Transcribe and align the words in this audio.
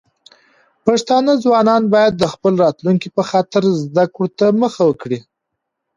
پښتانه 0.85 1.31
ځوانان 1.43 1.83
بايد 1.93 2.13
د 2.17 2.23
خپل 2.33 2.53
راتلونکي 2.63 3.09
په 3.17 3.23
خاطر 3.29 3.63
زده 3.83 4.05
کړو 4.13 4.27
ته 4.37 4.45
مخه 4.61 4.85
کړي. 5.01 5.19